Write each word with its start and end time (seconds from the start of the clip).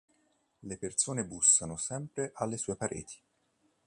Le 0.63 0.77
persone 0.79 1.21
bussano 1.23 1.77
sempre 1.77 2.31
alle 2.37 2.57
sue 2.57 2.75
pareti. 2.75 3.21